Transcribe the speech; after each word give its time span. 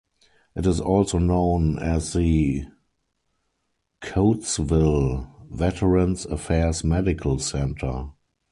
It 0.55 0.65
is 0.65 0.81
also 0.81 1.19
known 1.19 1.77
as 1.77 2.13
the 2.13 2.63
Coatesville 4.01 5.29
Veterans 5.51 6.25
Affairs 6.25 6.83
Medical 6.83 7.37
Center. 7.37 8.05